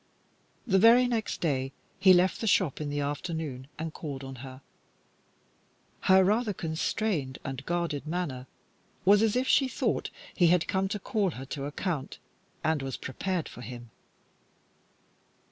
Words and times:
The 0.65 0.79
very 0.79 1.05
next 1.05 1.41
day 1.41 1.73
he 1.99 2.11
left 2.11 2.41
the 2.41 2.47
shop 2.47 2.81
in 2.81 2.89
the 2.89 3.01
afternoon 3.01 3.67
and 3.77 3.93
called 3.93 4.23
on 4.23 4.37
her. 4.37 4.61
Her 5.99 6.23
rather 6.23 6.53
constrained 6.53 7.37
and 7.43 7.63
guarded 7.67 8.07
manner 8.07 8.47
was 9.05 9.21
as 9.21 9.35
if 9.35 9.47
she 9.47 9.67
thought 9.67 10.09
he 10.35 10.47
had 10.47 10.67
come 10.67 10.87
to 10.87 10.97
call 10.99 11.29
her 11.37 11.45
to 11.53 11.65
account, 11.65 12.17
and 12.63 12.81
was 12.81 12.97
prepared 12.97 13.47
for 13.47 13.61
him. 13.61 13.91